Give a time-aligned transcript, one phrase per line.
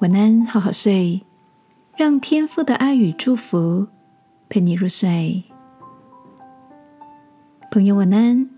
[0.00, 1.22] 晚安，好好睡，
[1.96, 3.86] 让天父的爱与祝福
[4.48, 5.44] 陪你入睡。
[7.70, 8.50] 朋友，晚安。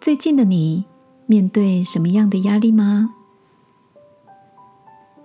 [0.00, 0.86] 最近的你
[1.26, 3.12] 面对什么样的压力吗？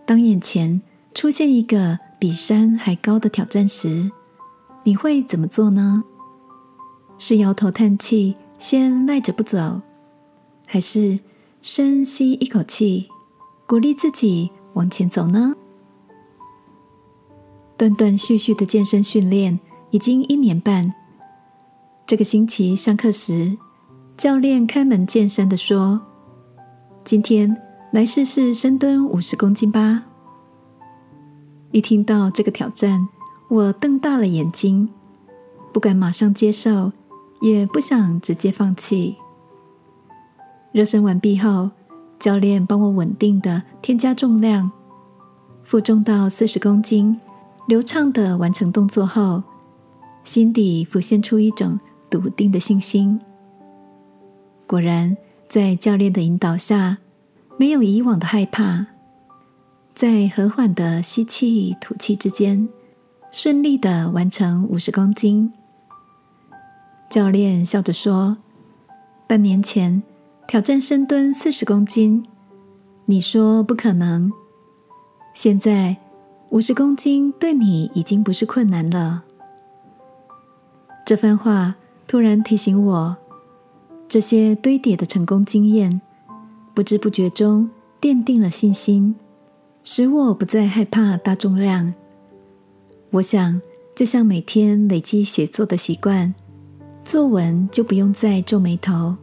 [0.05, 0.81] 当眼前
[1.13, 4.11] 出现一个比山还高的挑战时，
[4.83, 6.03] 你会怎么做呢？
[7.19, 9.81] 是摇头叹气，先赖着不走，
[10.65, 11.19] 还是
[11.61, 13.07] 深吸一口气，
[13.67, 14.51] 鼓励自己？
[14.73, 15.55] 往前走呢？
[17.77, 19.59] 断断续续的健身训练
[19.91, 20.93] 已经一年半。
[22.05, 23.57] 这个星期上课时，
[24.17, 26.01] 教练开门见山的说
[27.03, 27.55] ：“今天
[27.91, 30.03] 来试试深蹲五十公斤吧。”
[31.71, 33.07] 一听到这个挑战，
[33.49, 34.89] 我瞪大了眼睛，
[35.73, 36.91] 不敢马上接受，
[37.41, 39.17] 也不想直接放弃。
[40.71, 41.71] 热身完毕后。
[42.19, 44.71] 教练帮我稳定的添加重量，
[45.63, 47.19] 负重到四十公斤，
[47.67, 49.43] 流畅的完成动作后，
[50.23, 53.19] 心底浮现出一种笃定的信心。
[54.65, 55.17] 果然，
[55.49, 56.99] 在教练的引导下，
[57.57, 58.87] 没有以往的害怕，
[59.93, 62.69] 在和缓的吸气、吐气之间，
[63.31, 65.51] 顺利的完成五十公斤。
[67.09, 68.37] 教练笑着说
[69.27, 70.01] ：“半年前。”
[70.53, 72.23] 挑战深蹲四十公斤，
[73.05, 74.31] 你说不可能。
[75.33, 75.97] 现在
[76.51, 79.23] 五十公斤对你已经不是困难了。
[81.07, 81.73] 这番话
[82.05, 83.17] 突然提醒我，
[84.07, 85.99] 这些堆叠的成功经验，
[86.75, 87.67] 不知不觉中
[87.99, 89.15] 奠定了信心，
[89.83, 91.95] 使我不再害怕大重量。
[93.09, 93.59] 我想，
[93.95, 96.35] 就像每天累积写作的习惯，
[97.03, 99.15] 作文就不用再皱眉头。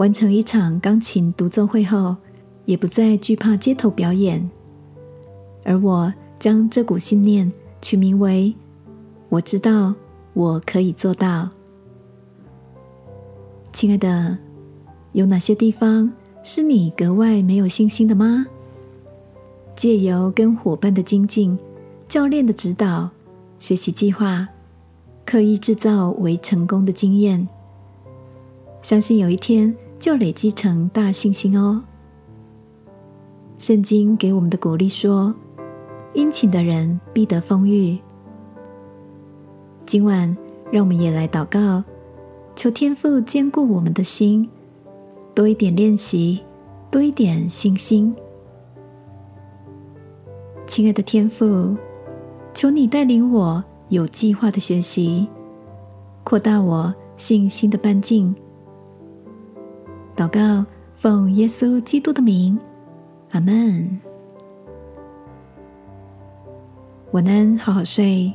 [0.00, 2.16] 完成一场钢琴独奏会后，
[2.64, 4.50] 也不再惧怕街头表演。
[5.62, 7.52] 而我将这股信念
[7.82, 8.54] 取名为
[9.28, 9.94] “我知道
[10.32, 11.50] 我可以做到”。
[13.74, 14.38] 亲爱的，
[15.12, 16.10] 有哪些地方
[16.42, 18.46] 是你格外没有信心的吗？
[19.76, 21.58] 借由跟伙伴的精进、
[22.08, 23.10] 教练的指导、
[23.58, 24.48] 学习计划，
[25.26, 27.46] 刻意制造为成功的经验，
[28.80, 29.76] 相信有一天。
[30.00, 31.84] 就累积成大信心哦。
[33.58, 35.34] 圣经给我们的鼓励说
[36.14, 37.98] ：“殷勤的人必得丰裕。”
[39.84, 40.34] 今晚，
[40.72, 41.84] 让我们也来祷告，
[42.56, 44.48] 求天父坚固我们的心，
[45.34, 46.40] 多一点练习，
[46.90, 48.14] 多一点信心。
[50.66, 51.76] 亲爱的天父，
[52.54, 55.28] 求你带领我有计划的学习，
[56.24, 58.34] 扩大我信心的半径。
[60.20, 60.66] 祷告，
[60.96, 62.58] 奉耶稣基督的名，
[63.30, 63.98] 阿门。
[67.12, 68.30] 晚安，好好睡。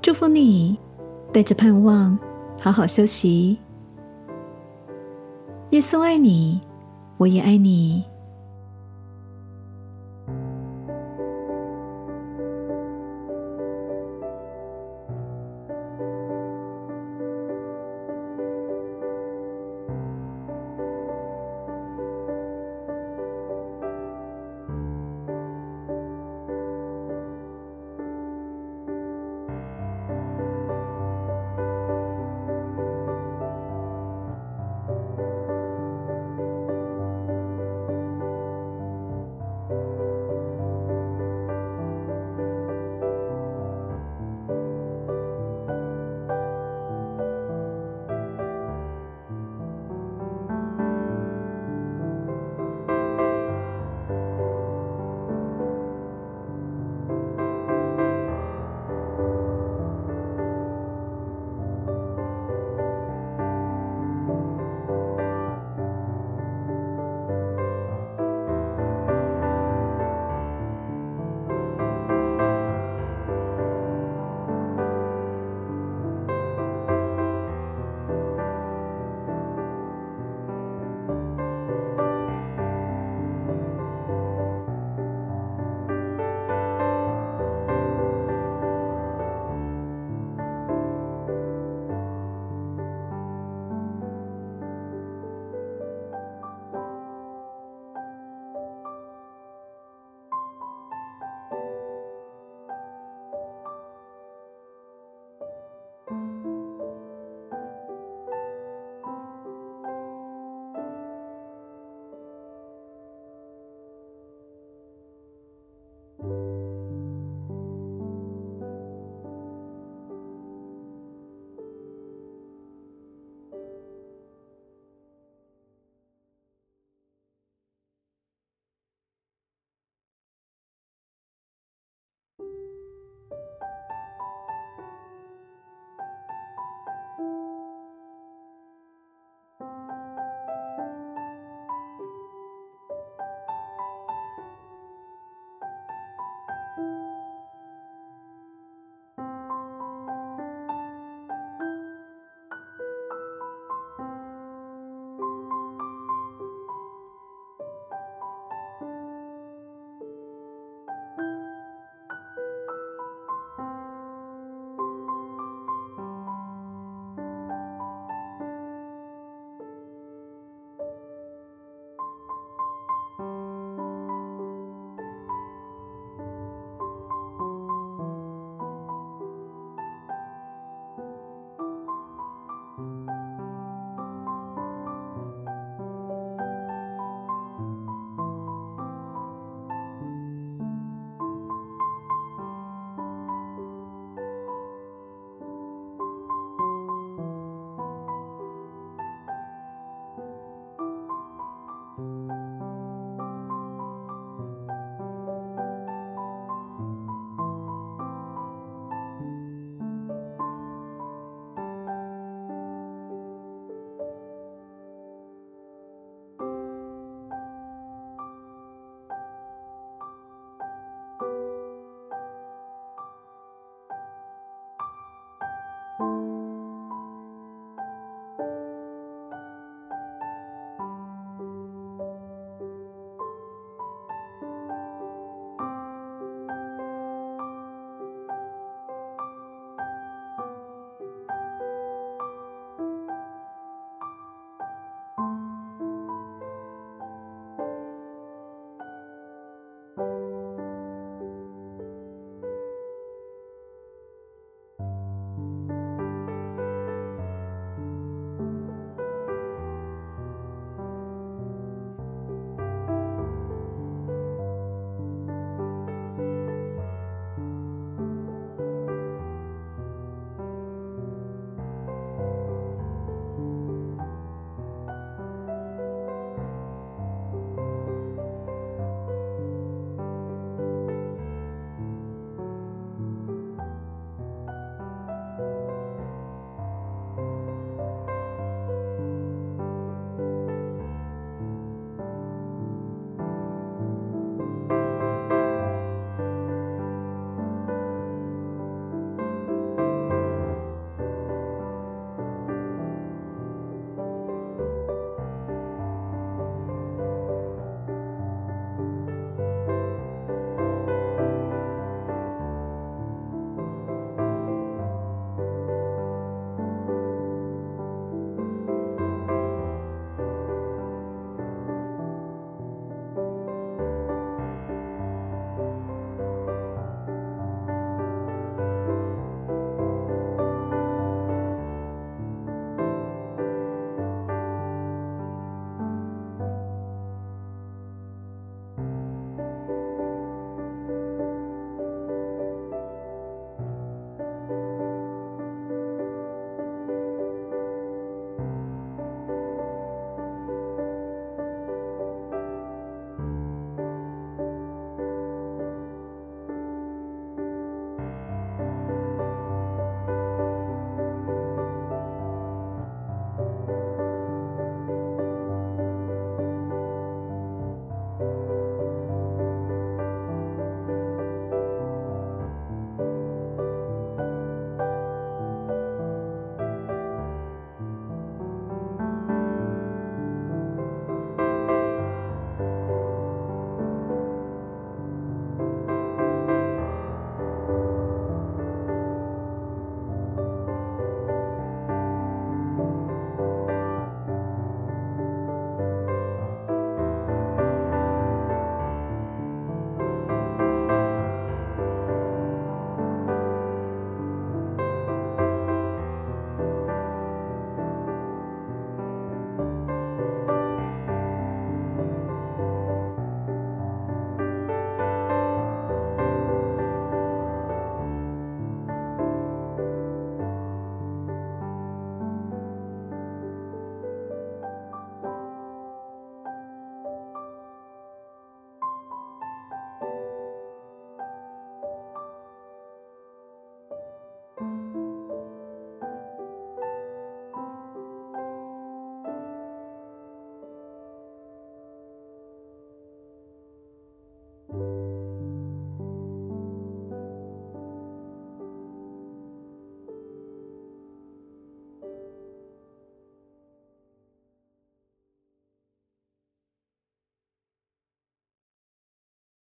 [0.00, 0.76] 祝福你，
[1.32, 2.18] 带着盼望，
[2.58, 3.56] 好好休息。
[5.70, 6.60] 耶稣爱你，
[7.16, 8.04] 我也爱你。